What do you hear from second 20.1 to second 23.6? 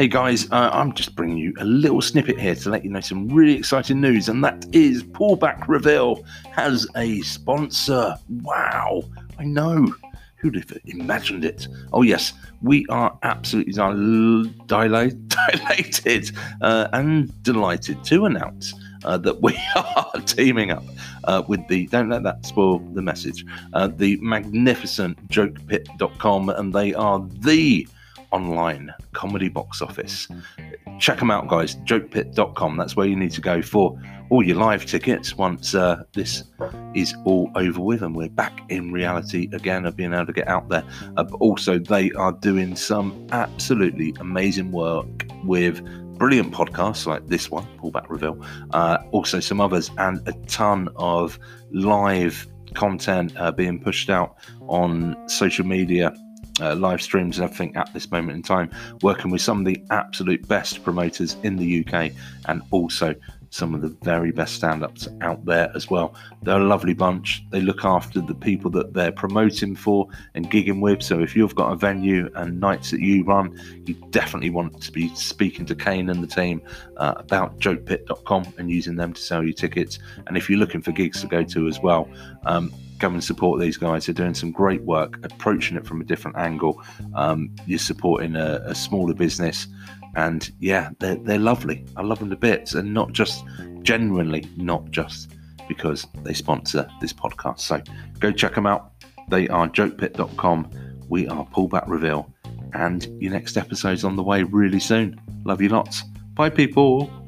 teaming up uh, with the, don't let that spoil the message,